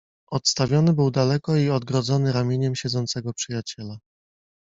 odstawiony 0.31 0.93
był 0.93 1.11
daleko 1.11 1.55
i 1.55 1.69
odgrodzony 1.69 2.33
ramieniem 2.33 2.75
siedzącego 2.75 3.33
przyjaciela. 3.33 3.97